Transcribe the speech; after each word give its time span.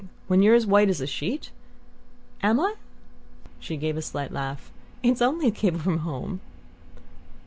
When 0.25 0.41
you're 0.41 0.55
as 0.55 0.65
white 0.65 0.89
as 0.89 0.99
a 0.99 1.05
sheet?" 1.05 1.51
"Am 2.41 2.59
I?" 2.59 2.73
She 3.59 3.77
gave 3.77 3.97
a 3.97 4.01
slight 4.01 4.31
laugh. 4.31 4.71
"It's 5.03 5.21
only 5.21 5.45
a 5.45 5.51
cable 5.51 5.77
from 5.77 5.99
home." 5.99 6.41